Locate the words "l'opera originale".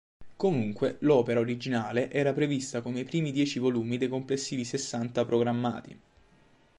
1.01-2.09